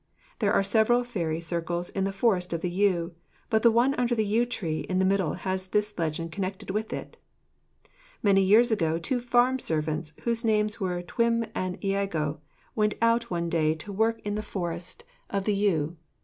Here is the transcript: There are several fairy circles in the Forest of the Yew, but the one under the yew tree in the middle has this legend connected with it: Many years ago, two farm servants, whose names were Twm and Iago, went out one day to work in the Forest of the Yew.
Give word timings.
There 0.39 0.51
are 0.51 0.63
several 0.63 1.03
fairy 1.03 1.39
circles 1.39 1.91
in 1.91 2.05
the 2.05 2.11
Forest 2.11 2.53
of 2.53 2.61
the 2.61 2.71
Yew, 2.71 3.13
but 3.51 3.61
the 3.61 3.69
one 3.69 3.93
under 3.99 4.15
the 4.15 4.25
yew 4.25 4.47
tree 4.47 4.79
in 4.89 4.97
the 4.97 5.05
middle 5.05 5.33
has 5.33 5.67
this 5.67 5.93
legend 5.95 6.31
connected 6.31 6.71
with 6.71 6.91
it: 6.91 7.17
Many 8.23 8.41
years 8.41 8.71
ago, 8.71 8.97
two 8.97 9.19
farm 9.19 9.59
servants, 9.59 10.15
whose 10.23 10.43
names 10.43 10.79
were 10.79 11.03
Twm 11.03 11.47
and 11.53 11.77
Iago, 11.85 12.41
went 12.73 12.95
out 12.99 13.29
one 13.29 13.47
day 13.47 13.75
to 13.75 13.93
work 13.93 14.19
in 14.25 14.33
the 14.33 14.41
Forest 14.41 15.03
of 15.29 15.43
the 15.43 15.53
Yew. 15.53 15.97